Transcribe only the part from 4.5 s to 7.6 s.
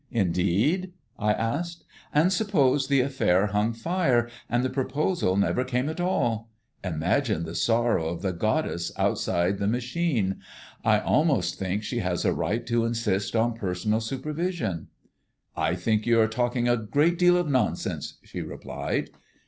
the proposal never came at all? Imagine the